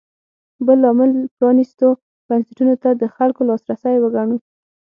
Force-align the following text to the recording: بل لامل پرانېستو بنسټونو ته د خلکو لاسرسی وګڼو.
بل 0.65 0.77
لامل 0.83 1.11
پرانېستو 1.37 1.87
بنسټونو 2.27 2.73
ته 2.83 2.89
د 3.01 3.03
خلکو 3.15 3.41
لاسرسی 3.49 3.95
وګڼو. 3.99 4.37